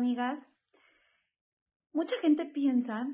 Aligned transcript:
amigas, 0.00 0.38
mucha 1.92 2.16
gente 2.16 2.46
piensa, 2.46 3.06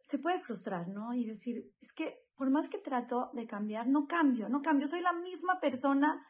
se 0.00 0.18
puede 0.18 0.38
frustrar, 0.40 0.88
¿no? 0.88 1.12
Y 1.12 1.26
decir, 1.26 1.72
es 1.80 1.92
que 1.92 2.24
por 2.36 2.50
más 2.50 2.68
que 2.68 2.78
trato 2.78 3.30
de 3.34 3.46
cambiar, 3.46 3.88
no 3.88 4.06
cambio, 4.06 4.48
no 4.48 4.62
cambio. 4.62 4.86
Soy 4.86 5.00
la 5.00 5.12
misma 5.12 5.58
persona 5.60 6.24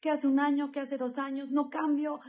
que 0.00 0.10
hace 0.10 0.26
un 0.26 0.38
año, 0.38 0.70
que 0.70 0.80
hace 0.80 0.98
dos 0.98 1.16
años, 1.16 1.50
no 1.50 1.70
cambio. 1.70 2.20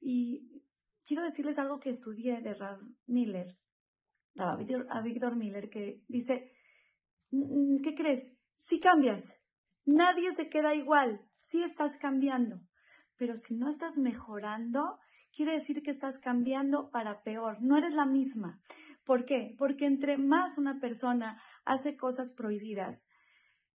Y 0.00 0.62
quiero 1.04 1.24
decirles 1.24 1.58
algo 1.58 1.80
que 1.80 1.90
estudié 1.90 2.40
de 2.40 2.54
Rav 2.54 2.80
Miller, 3.06 3.58
a 4.36 5.00
Víctor 5.02 5.36
Miller, 5.36 5.68
que 5.68 6.02
dice, 6.06 6.52
mm, 7.30 7.82
¿qué 7.82 7.94
crees? 7.96 8.30
Si 8.56 8.78
cambias, 8.78 9.24
nadie 9.84 10.34
se 10.34 10.48
queda 10.48 10.74
igual, 10.74 11.28
si 11.34 11.62
estás 11.62 11.96
cambiando, 11.96 12.60
pero 13.16 13.36
si 13.36 13.56
no 13.56 13.68
estás 13.68 13.98
mejorando, 13.98 14.98
quiere 15.34 15.52
decir 15.52 15.82
que 15.82 15.90
estás 15.90 16.18
cambiando 16.18 16.90
para 16.90 17.22
peor, 17.22 17.58
no 17.60 17.76
eres 17.76 17.92
la 17.92 18.06
misma. 18.06 18.60
¿Por 19.04 19.24
qué? 19.24 19.54
Porque 19.58 19.86
entre 19.86 20.16
más 20.16 20.58
una 20.58 20.80
persona 20.80 21.40
hace 21.64 21.96
cosas 21.96 22.32
prohibidas, 22.32 23.06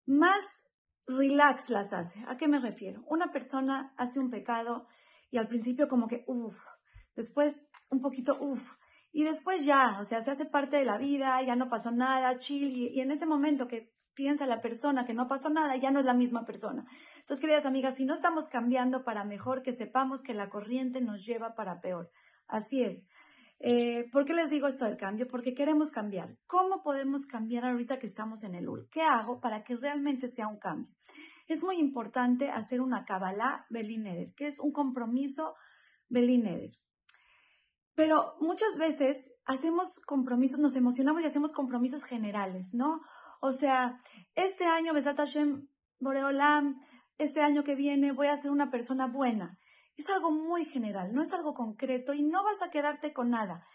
más 0.05 0.39
relax 1.05 1.69
las 1.69 1.93
hace. 1.93 2.23
¿A 2.27 2.37
qué 2.37 2.47
me 2.47 2.59
refiero? 2.59 3.03
Una 3.07 3.31
persona 3.31 3.93
hace 3.97 4.19
un 4.19 4.29
pecado 4.29 4.87
y 5.31 5.37
al 5.37 5.47
principio 5.47 5.87
como 5.87 6.07
que, 6.07 6.23
uff, 6.27 6.57
después 7.15 7.55
un 7.89 8.01
poquito, 8.01 8.37
uff, 8.39 8.61
y 9.11 9.23
después 9.23 9.65
ya, 9.65 9.97
o 9.99 10.05
sea, 10.05 10.23
se 10.23 10.31
hace 10.31 10.45
parte 10.45 10.77
de 10.77 10.85
la 10.85 10.97
vida, 10.97 11.41
ya 11.41 11.55
no 11.55 11.69
pasó 11.69 11.91
nada, 11.91 12.37
chill, 12.37 12.93
y, 12.93 13.01
en 13.01 13.11
ese 13.11 13.25
momento 13.25 13.67
que 13.67 13.91
piensa 14.13 14.45
la 14.45 14.61
persona 14.61 15.05
que 15.05 15.13
no 15.13 15.27
pasó 15.27 15.49
nada, 15.49 15.75
ya 15.77 15.91
no 15.91 15.99
es 15.99 16.05
la 16.05 16.13
misma 16.13 16.45
persona. 16.45 16.85
Entonces, 17.29 17.41
queridas 17.41 17.67
amigas, 17.67 17.95
si 17.95 18.05
no 18.05 18.15
estamos 18.15 18.47
cambiando 18.47 19.03
para 19.03 19.23
mejor, 19.23 19.61
que 19.61 19.73
sepamos 19.73 20.23
que 20.23 20.33
la 20.33 20.49
corriente 20.49 20.99
nos 20.99 21.23
lleva 21.23 21.53
para 21.53 21.79
peor. 21.79 22.09
Así 22.47 22.81
es. 22.81 23.05
Eh, 23.59 24.09
¿Por 24.11 24.25
qué 24.25 24.33
les 24.33 24.49
digo 24.49 24.67
esto 24.67 24.85
del 24.85 24.97
cambio? 24.97 25.27
Porque 25.27 25.53
queremos 25.53 25.91
cambiar. 25.91 26.39
¿Cómo 26.47 26.81
podemos 26.81 27.27
cambiar 27.27 27.65
ahorita 27.65 27.99
que 27.99 28.07
estamos 28.07 28.43
en 28.43 28.55
el 28.55 28.67
UL? 28.67 28.89
¿Qué 28.89 29.03
hago 29.03 29.39
para 29.41 29.63
que 29.63 29.75
realmente 29.75 30.27
sea 30.29 30.47
un 30.47 30.57
cambio? 30.57 30.91
Es 31.45 31.61
muy 31.61 31.77
importante 31.77 32.49
hacer 32.49 32.81
una 32.81 33.05
Kabbalah 33.05 33.67
Belineder, 33.69 34.33
que 34.33 34.47
es 34.47 34.59
un 34.59 34.71
compromiso 34.71 35.53
Belineder. 36.07 36.71
Pero 37.93 38.37
muchas 38.39 38.75
veces 38.79 39.29
hacemos 39.45 39.93
compromisos, 40.07 40.59
nos 40.59 40.75
emocionamos 40.75 41.21
y 41.21 41.25
hacemos 41.25 41.51
compromisos 41.51 42.03
generales, 42.05 42.73
¿no? 42.73 43.01
O 43.39 43.51
sea, 43.51 44.01
este 44.33 44.65
año, 44.65 44.95
Besat 44.95 45.17
Hashem 45.17 45.67
Boreolam, 45.99 46.79
este 47.19 47.41
año 47.41 47.63
que 47.63 47.75
viene 47.75 48.11
voy 48.11 48.27
a 48.27 48.37
ser 48.37 48.49
una 48.49 48.71
persona 48.71 49.05
buena. 49.05 49.59
Es 49.97 50.09
algo 50.09 50.31
muy 50.31 50.65
general, 50.65 51.13
no 51.13 51.21
es 51.21 51.31
algo 51.33 51.53
concreto 51.53 52.13
y 52.13 52.23
no 52.23 52.43
vas 52.43 52.61
a 52.61 52.71
quedarte 52.71 53.13
con 53.13 53.29
nada. 53.29 53.67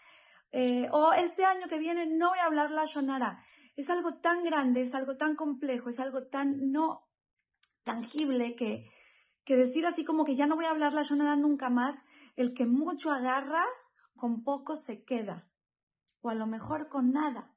Eh, 0.51 0.89
o 0.91 1.13
este 1.13 1.45
año 1.45 1.67
que 1.67 1.79
viene 1.79 2.07
no 2.07 2.29
voy 2.29 2.39
a 2.39 2.45
hablar 2.45 2.71
la 2.71 2.85
Shonara. 2.85 3.43
Es 3.75 3.89
algo 3.89 4.15
tan 4.15 4.43
grande, 4.43 4.81
es 4.81 4.95
algo 4.95 5.15
tan 5.15 5.35
complejo, 5.35 5.89
es 5.89 5.99
algo 5.99 6.27
tan 6.27 6.71
no 6.71 7.07
tangible 7.83 8.55
que, 8.55 8.89
que 9.43 9.55
decir 9.55 9.85
así 9.85 10.03
como 10.03 10.25
que 10.25 10.35
ya 10.35 10.47
no 10.47 10.55
voy 10.55 10.65
a 10.65 10.71
hablar 10.71 10.93
la 10.93 11.03
Shonara 11.03 11.35
nunca 11.35 11.69
más, 11.69 12.01
el 12.35 12.53
que 12.53 12.65
mucho 12.65 13.11
agarra, 13.11 13.63
con 14.15 14.43
poco 14.43 14.75
se 14.75 15.03
queda, 15.03 15.47
o 16.21 16.29
a 16.29 16.35
lo 16.35 16.47
mejor 16.47 16.89
con 16.89 17.11
nada. 17.11 17.53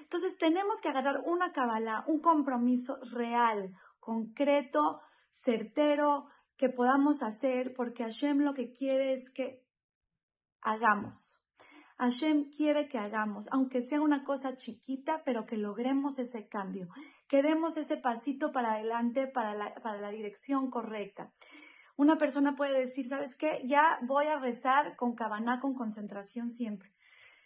Entonces 0.00 0.36
tenemos 0.36 0.80
que 0.82 0.88
agarrar 0.88 1.22
una 1.24 1.52
cabala, 1.52 2.04
un 2.06 2.20
compromiso 2.20 2.98
real, 3.10 3.74
concreto, 4.00 5.00
certero, 5.34 6.26
que 6.56 6.68
podamos 6.68 7.22
hacer, 7.22 7.74
porque 7.74 8.04
Hashem 8.04 8.40
lo 8.40 8.54
que 8.54 8.72
quiere 8.72 9.12
es 9.12 9.30
que 9.30 9.64
hagamos. 10.60 11.34
Hashem 11.98 12.50
quiere 12.50 12.88
que 12.88 12.98
hagamos, 12.98 13.48
aunque 13.52 13.82
sea 13.82 14.00
una 14.00 14.24
cosa 14.24 14.56
chiquita, 14.56 15.22
pero 15.24 15.46
que 15.46 15.56
logremos 15.56 16.18
ese 16.18 16.48
cambio, 16.48 16.88
que 17.28 17.42
demos 17.42 17.76
ese 17.76 17.96
pasito 17.96 18.50
para 18.52 18.74
adelante 18.74 19.26
para 19.26 19.54
la, 19.54 19.74
para 19.74 20.00
la 20.00 20.10
dirección 20.10 20.70
correcta. 20.70 21.32
Una 21.96 22.18
persona 22.18 22.56
puede 22.56 22.80
decir, 22.80 23.08
¿sabes 23.08 23.36
qué? 23.36 23.62
Ya 23.64 24.00
voy 24.02 24.26
a 24.26 24.40
rezar 24.40 24.96
con 24.96 25.14
cabana, 25.14 25.60
con 25.60 25.74
concentración 25.74 26.50
siempre. 26.50 26.92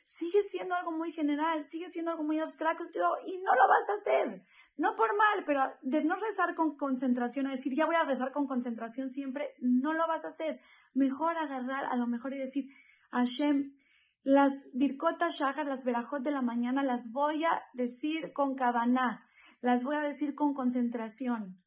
Sigue 0.07 0.43
siendo 0.45 0.75
algo 0.75 0.93
muy 0.93 1.12
general, 1.12 1.69
sigue 1.69 1.91
siendo 1.91 2.11
algo 2.11 2.25
muy 2.25 2.41
abstracto 2.41 2.85
y 3.27 3.39
no 3.39 3.55
lo 3.55 3.69
vas 3.69 3.89
a 3.91 3.95
hacer. 4.01 4.43
No 4.78 4.94
por 4.94 5.16
mal, 5.16 5.44
pero 5.44 5.61
de 5.83 6.05
no 6.05 6.15
rezar 6.15 6.55
con 6.55 6.77
concentración, 6.77 7.49
a 7.49 7.50
decir, 7.50 7.75
ya 7.75 7.84
voy 7.84 7.97
a 7.97 8.05
rezar 8.05 8.31
con 8.31 8.47
concentración 8.47 9.11
siempre, 9.11 9.55
no 9.61 9.93
lo 9.93 10.06
vas 10.06 10.25
a 10.25 10.28
hacer. 10.28 10.61
Mejor 10.94 11.37
agarrar 11.37 11.84
a 11.87 11.97
lo 11.97 12.06
mejor 12.06 12.33
y 12.33 12.39
decir, 12.39 12.71
Hashem, 13.11 13.75
las 14.22 14.53
birkotas 14.72 15.37
shahar, 15.37 15.67
las 15.67 15.84
verajot 15.84 16.22
de 16.22 16.31
la 16.31 16.43
mañana, 16.43 16.84
las 16.84 17.11
voy 17.11 17.44
a 17.44 17.62
decir 17.72 18.33
con 18.33 18.55
cabana, 18.55 19.27
las 19.61 19.83
voy 19.83 19.97
a 19.97 20.00
decir 20.00 20.37
con 20.37 20.55
concentración. 20.55 21.61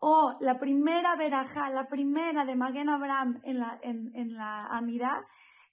O 0.00 0.36
la 0.40 0.58
primera 0.58 1.14
verajá, 1.14 1.70
la 1.70 1.88
primera 1.88 2.44
de 2.44 2.56
Magen 2.56 2.88
Abraham 2.88 3.40
en 3.44 3.60
la, 3.60 3.78
en, 3.82 4.10
en 4.16 4.34
la 4.34 4.66
Amidad, 4.66 5.22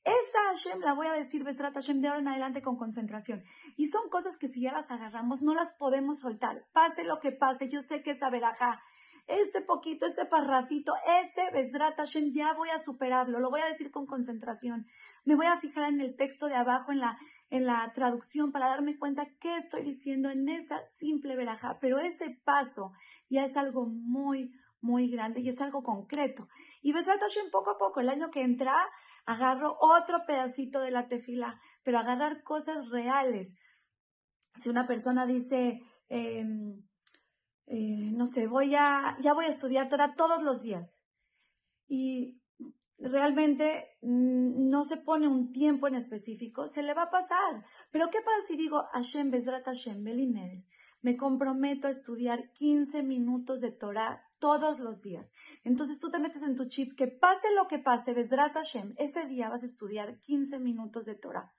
esa 0.07 0.39
Hashem 0.49 0.79
la 0.79 0.93
voy 0.93 1.07
a 1.07 1.11
decir 1.11 1.43
Besrat 1.43 1.73
Hashem 1.73 1.99
de 1.99 2.07
ahora 2.07 2.21
en 2.21 2.27
adelante 2.29 2.61
con 2.61 2.77
concentración. 2.77 3.43
Y 3.75 3.87
son 3.87 4.09
cosas 4.09 4.37
que 4.37 4.47
si 4.47 4.61
ya 4.61 4.71
las 4.71 4.89
agarramos 4.89 5.41
no 5.41 5.53
las 5.53 5.73
podemos 5.73 6.19
soltar. 6.19 6.65
Pase 6.71 7.03
lo 7.03 7.19
que 7.19 7.33
pase, 7.33 7.67
yo 7.67 7.81
sé 7.81 8.03
que 8.03 8.11
esa 8.11 8.29
verajá, 8.29 8.81
este 9.27 9.61
poquito, 9.61 10.05
este 10.05 10.25
parrafito, 10.25 10.93
ese 11.21 11.51
Besrat 11.51 11.97
Hashem 11.97 12.31
ya 12.33 12.53
voy 12.53 12.69
a 12.69 12.79
superarlo, 12.79 13.39
lo 13.39 13.49
voy 13.49 13.59
a 13.59 13.65
decir 13.65 13.91
con 13.91 14.05
concentración. 14.05 14.87
Me 15.25 15.35
voy 15.35 15.47
a 15.47 15.59
fijar 15.59 15.91
en 15.91 15.99
el 15.99 16.15
texto 16.15 16.47
de 16.47 16.55
abajo, 16.55 16.93
en 16.93 16.99
la, 16.99 17.19
en 17.49 17.65
la 17.65 17.91
traducción 17.93 18.53
para 18.53 18.69
darme 18.69 18.97
cuenta 18.97 19.27
qué 19.41 19.57
estoy 19.57 19.83
diciendo 19.83 20.29
en 20.29 20.47
esa 20.47 20.81
simple 20.97 21.35
verajá. 21.35 21.79
Pero 21.81 21.99
ese 21.99 22.29
paso, 22.45 22.93
ya 23.29 23.43
es 23.43 23.57
algo 23.57 23.85
muy, 23.85 24.53
muy 24.79 25.09
grande 25.09 25.41
y 25.41 25.49
es 25.49 25.59
algo 25.59 25.83
concreto. 25.83 26.47
Y 26.81 26.93
Besat 26.93 27.19
Hashem 27.19 27.51
poco 27.51 27.71
a 27.71 27.77
poco, 27.77 27.99
el 27.99 28.07
año 28.07 28.31
que 28.31 28.43
entra, 28.43 28.73
agarro 29.27 29.77
otro 29.79 30.25
pedacito 30.25 30.79
de 30.79 30.89
la 30.89 31.07
tefila, 31.07 31.61
pero 31.83 31.99
agarrar 31.99 32.41
cosas 32.43 32.89
reales. 32.89 33.53
Si 34.55 34.69
una 34.69 34.87
persona 34.87 35.27
dice, 35.27 35.81
em, 36.09 36.81
eh, 37.67 38.11
no 38.13 38.25
sé, 38.25 38.47
voy 38.47 38.73
a, 38.73 39.17
ya 39.21 39.33
voy 39.33 39.45
a 39.45 39.49
estudiar 39.49 39.89
todos 40.15 40.41
los 40.41 40.63
días 40.63 40.99
y 41.87 42.41
realmente 42.97 43.97
no 44.01 44.85
se 44.85 44.97
pone 44.97 45.27
un 45.27 45.51
tiempo 45.51 45.87
en 45.87 45.95
específico, 45.95 46.69
se 46.69 46.81
le 46.81 46.93
va 46.93 47.03
a 47.03 47.11
pasar. 47.11 47.65
Pero 47.91 48.09
¿qué 48.09 48.21
pasa 48.21 48.47
si 48.47 48.57
digo 48.57 48.85
Hashem 48.93 49.29
Bezrat 49.29 49.65
Hashem 49.65 50.03
Belineder? 50.03 50.63
me 51.01 51.15
comprometo 51.15 51.87
a 51.87 51.91
estudiar 51.91 52.51
15 52.53 53.03
minutos 53.03 53.61
de 53.61 53.71
Torah 53.71 54.23
todos 54.39 54.79
los 54.79 55.03
días. 55.03 55.31
Entonces 55.67 55.99
tú 55.99 56.09
te 56.09 56.19
metes 56.19 56.43
en 56.43 56.55
tu 56.55 56.69
chip 56.69 56.95
que 56.95 57.07
pase 57.07 57.53
lo 57.53 57.67
que 57.67 57.77
pase, 57.77 58.13
Besdrat 58.13 58.53
Hashem, 58.53 58.93
ese 58.97 59.25
día 59.25 59.49
vas 59.49 59.63
a 59.63 59.65
estudiar 59.65 60.21
15 60.21 60.59
minutos 60.59 61.05
de 61.05 61.15
Torah. 61.15 61.53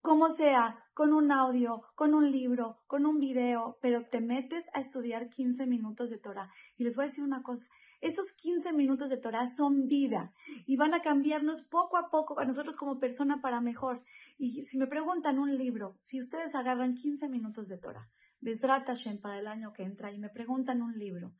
Como 0.00 0.28
sea, 0.30 0.84
con 0.92 1.12
un 1.12 1.30
audio, 1.30 1.82
con 1.94 2.14
un 2.14 2.32
libro, 2.32 2.82
con 2.88 3.06
un 3.06 3.20
video, 3.20 3.78
pero 3.80 4.08
te 4.08 4.20
metes 4.20 4.64
a 4.74 4.80
estudiar 4.80 5.28
15 5.28 5.66
minutos 5.66 6.10
de 6.10 6.18
Torah. 6.18 6.50
Y 6.76 6.82
les 6.82 6.96
voy 6.96 7.04
a 7.04 7.06
decir 7.06 7.22
una 7.22 7.44
cosa, 7.44 7.68
esos 8.00 8.32
15 8.32 8.72
minutos 8.72 9.08
de 9.08 9.18
Torah 9.18 9.46
son 9.46 9.86
vida 9.86 10.34
y 10.66 10.76
van 10.76 10.92
a 10.92 11.00
cambiarnos 11.00 11.62
poco 11.62 11.98
a 11.98 12.10
poco 12.10 12.40
a 12.40 12.44
nosotros 12.44 12.76
como 12.76 12.98
persona 12.98 13.40
para 13.40 13.60
mejor. 13.60 14.02
Y 14.36 14.64
si 14.64 14.78
me 14.78 14.88
preguntan 14.88 15.38
un 15.38 15.56
libro, 15.56 15.96
si 16.00 16.18
ustedes 16.18 16.56
agarran 16.56 16.94
15 16.96 17.28
minutos 17.28 17.68
de 17.68 17.78
Torah, 17.78 18.10
Besrat 18.40 18.88
para 19.20 19.38
el 19.38 19.46
año 19.46 19.72
que 19.72 19.84
entra 19.84 20.10
y 20.10 20.18
me 20.18 20.28
preguntan 20.28 20.82
un 20.82 20.98
libro 20.98 21.32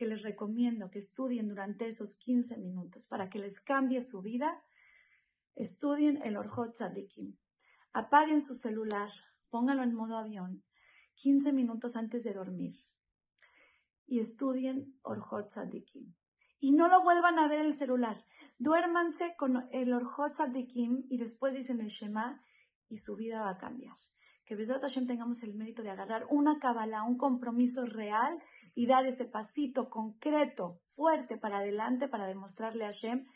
que 0.00 0.06
les 0.06 0.22
recomiendo 0.22 0.90
que 0.90 0.98
estudien 0.98 1.46
durante 1.46 1.86
esos 1.86 2.14
15 2.14 2.56
minutos 2.56 3.06
para 3.06 3.28
que 3.28 3.38
les 3.38 3.60
cambie 3.60 4.00
su 4.00 4.22
vida, 4.22 4.64
estudien 5.54 6.22
el 6.22 6.38
Orjot 6.38 6.72
Tzadikim. 6.72 7.36
Apaguen 7.92 8.40
su 8.40 8.54
celular, 8.54 9.10
pónganlo 9.50 9.82
en 9.82 9.92
modo 9.92 10.16
avión 10.16 10.64
15 11.16 11.52
minutos 11.52 11.96
antes 11.96 12.24
de 12.24 12.32
dormir 12.32 12.80
y 14.06 14.20
estudien 14.20 14.98
Orjot 15.02 15.50
Tzadikim. 15.50 16.14
Y 16.60 16.72
no 16.72 16.88
lo 16.88 17.02
vuelvan 17.02 17.38
a 17.38 17.46
ver 17.46 17.60
el 17.60 17.76
celular. 17.76 18.24
Duérmanse 18.56 19.34
con 19.36 19.68
el 19.70 19.92
Orjot 19.92 20.32
Tzadikim 20.32 21.04
y 21.10 21.18
después 21.18 21.52
dicen 21.52 21.82
el 21.82 21.88
Shema 21.88 22.42
y 22.88 22.96
su 22.96 23.16
vida 23.16 23.42
va 23.42 23.50
a 23.50 23.58
cambiar 23.58 23.98
que 24.50 24.56
Besrat 24.56 24.82
Hashem 24.82 25.06
tengamos 25.06 25.44
el 25.44 25.54
mérito 25.54 25.84
de 25.84 25.90
agarrar 25.90 26.26
una 26.28 26.58
cabala, 26.58 27.04
un 27.04 27.16
compromiso 27.16 27.86
real 27.86 28.42
y 28.74 28.86
dar 28.86 29.06
ese 29.06 29.24
pasito 29.24 29.90
concreto, 29.90 30.80
fuerte 30.94 31.36
para 31.36 31.58
adelante 31.58 32.08
para 32.08 32.26
demostrarle 32.26 32.84
a 32.84 32.88
Hashem 32.88 33.26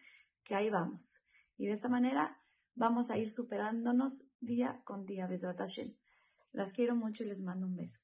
que 0.44 0.54
ahí 0.54 0.70
vamos. 0.70 1.22
Y 1.56 1.66
de 1.66 1.72
esta 1.72 1.88
manera 1.88 2.40
vamos 2.74 3.10
a 3.10 3.18
ir 3.18 3.30
superándonos 3.30 4.22
día 4.40 4.82
con 4.84 5.06
día, 5.06 5.26
Besrat 5.26 5.58
Hashem. 5.58 5.94
Las 6.52 6.72
quiero 6.72 6.94
mucho 6.94 7.24
y 7.24 7.26
les 7.26 7.40
mando 7.40 7.66
un 7.66 7.76
beso. 7.76 8.00